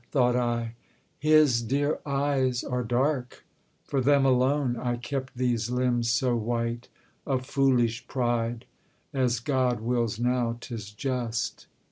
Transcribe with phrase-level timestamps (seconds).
[0.09, 0.73] thought I.
[1.19, 3.45] 'His dear eyes are dark;
[3.85, 6.87] For them alone I kept these limbs so white
[7.27, 8.65] A foolish pride!
[9.13, 10.57] As God wills now.
[10.59, 11.67] 'Tis just.'